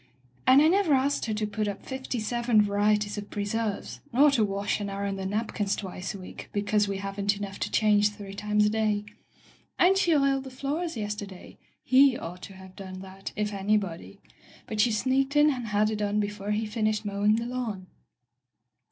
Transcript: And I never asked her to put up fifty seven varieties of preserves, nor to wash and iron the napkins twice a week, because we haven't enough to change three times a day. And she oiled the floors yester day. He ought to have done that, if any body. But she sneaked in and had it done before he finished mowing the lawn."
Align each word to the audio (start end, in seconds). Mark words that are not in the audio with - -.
And 0.47 0.63
I 0.63 0.67
never 0.67 0.95
asked 0.95 1.27
her 1.27 1.33
to 1.35 1.45
put 1.45 1.67
up 1.67 1.85
fifty 1.85 2.19
seven 2.19 2.63
varieties 2.63 3.19
of 3.19 3.29
preserves, 3.29 3.99
nor 4.11 4.31
to 4.31 4.43
wash 4.43 4.79
and 4.79 4.89
iron 4.89 5.15
the 5.15 5.27
napkins 5.27 5.75
twice 5.75 6.15
a 6.15 6.19
week, 6.19 6.49
because 6.51 6.87
we 6.87 6.97
haven't 6.97 7.37
enough 7.37 7.59
to 7.59 7.69
change 7.71 8.09
three 8.09 8.33
times 8.33 8.65
a 8.65 8.69
day. 8.71 9.05
And 9.77 9.95
she 9.95 10.15
oiled 10.15 10.45
the 10.45 10.49
floors 10.49 10.97
yester 10.97 11.27
day. 11.27 11.59
He 11.83 12.17
ought 12.17 12.41
to 12.41 12.53
have 12.55 12.75
done 12.75 13.01
that, 13.01 13.31
if 13.35 13.53
any 13.53 13.77
body. 13.77 14.19
But 14.65 14.81
she 14.81 14.91
sneaked 14.91 15.35
in 15.35 15.51
and 15.51 15.67
had 15.67 15.91
it 15.91 15.97
done 15.97 16.19
before 16.19 16.49
he 16.49 16.65
finished 16.65 17.05
mowing 17.05 17.35
the 17.35 17.45
lawn." 17.45 17.85